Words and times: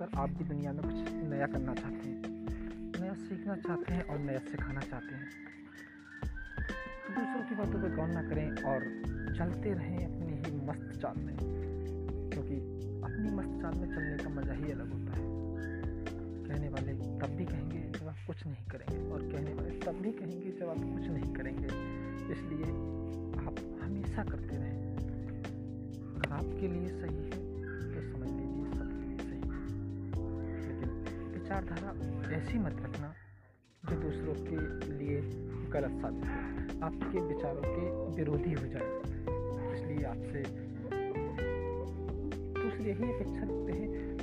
नया 0.00 1.46
करना 1.46 1.74
चाहते 1.74 2.08
हैं, 2.08 2.22
नया 3.00 3.14
सीखना 3.14 3.56
चाहते 3.56 3.92
हैं 3.92 4.02
और 4.02 4.18
नया 4.18 4.38
सिखाना 4.38 4.80
चाहते 4.80 5.14
हैं 5.14 5.28
तो 7.06 7.14
दूसरों 7.14 7.48
की 7.48 7.54
बातों 7.54 7.82
पर 7.82 7.96
गौर 7.96 8.08
ना 8.08 8.22
करें 8.22 8.50
और 8.50 8.80
चलते 9.38 9.72
रहें 9.72 9.98
अपनी 9.98 10.36
ही 10.36 10.66
मस्त 10.66 11.00
चाल 11.02 11.16
में। 11.16 11.36
क्योंकि 12.30 12.56
अपनी 13.04 13.30
मस्त 13.30 13.62
चाल 13.62 13.74
में 13.74 13.94
चलने 13.94 14.24
का 14.24 14.30
मज़ा 14.30 14.52
ही 14.52 14.72
अलग 14.72 14.92
होता 14.92 15.12
है। 15.12 15.24
कहने 16.48 16.68
वाले 16.68 16.92
तब 16.92 17.36
भी 17.36 17.44
कहेंगे 17.44 17.98
जब 17.98 18.08
आप 18.08 18.16
कुछ 18.26 18.46
नहीं 18.46 18.66
करेंगे 18.66 19.10
और 19.10 19.22
कहने 19.22 19.54
वाले 19.54 19.70
तब 19.70 19.92
भी 19.92 20.12
कहेंगे 20.12 20.50
जब 20.50 20.68
आप 20.68 20.76
कुछ 20.76 21.08
नहीं 21.08 21.34
करेंगे। 21.34 21.66
इसलिए 22.32 22.70
आप 23.46 23.82
हमेशा 23.82 24.24
करते 24.24 24.56
रहें। 24.56 24.96
अगर 26.14 26.32
आपके 26.32 26.68
लिए 26.68 26.88
सही 26.88 27.23
विचारधारा 31.54 32.36
ऐसी 32.36 32.58
मत 32.58 32.76
रखना 32.82 33.14
जो 33.90 33.96
दूसरों 33.96 34.34
के 34.34 34.56
लिए 34.94 35.20
गलत 35.70 35.90
साबित 35.90 36.24
हो। 36.24 36.84
आपके 36.86 37.20
विचारों 37.20 37.62
के 37.64 38.16
विरोधी 38.16 38.52
हो 38.52 38.66
जाए। 38.66 39.00
इसलिए 39.74 40.04
आपसे 40.06 40.42
दूसरे 42.62 42.92
ही 42.92 43.12
अपेक्षा 43.12 43.40
रखते 43.40 43.72
हैं। 43.72 44.13